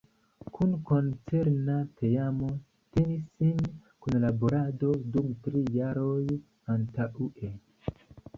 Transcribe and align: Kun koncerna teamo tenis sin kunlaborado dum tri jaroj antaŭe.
Kun 0.53 0.71
koncerna 0.91 1.75
teamo 1.99 2.49
tenis 2.97 3.27
sin 3.43 3.59
kunlaborado 4.07 4.95
dum 5.17 5.29
tri 5.45 5.63
jaroj 5.77 6.25
antaŭe. 6.79 7.53